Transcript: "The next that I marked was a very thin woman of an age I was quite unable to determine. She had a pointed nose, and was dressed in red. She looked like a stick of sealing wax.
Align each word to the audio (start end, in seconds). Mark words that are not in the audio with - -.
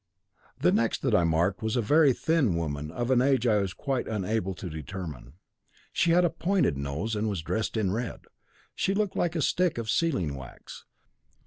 "The 0.59 0.71
next 0.71 1.03
that 1.03 1.13
I 1.13 1.23
marked 1.23 1.61
was 1.61 1.75
a 1.75 1.81
very 1.83 2.11
thin 2.11 2.55
woman 2.55 2.89
of 2.89 3.11
an 3.11 3.21
age 3.21 3.45
I 3.45 3.57
was 3.61 3.71
quite 3.71 4.07
unable 4.07 4.55
to 4.55 4.67
determine. 4.67 5.33
She 5.93 6.09
had 6.09 6.25
a 6.25 6.29
pointed 6.31 6.75
nose, 6.75 7.15
and 7.15 7.29
was 7.29 7.43
dressed 7.43 7.77
in 7.77 7.91
red. 7.93 8.21
She 8.73 8.95
looked 8.95 9.15
like 9.15 9.35
a 9.35 9.43
stick 9.43 9.77
of 9.77 9.91
sealing 9.91 10.33
wax. 10.33 10.85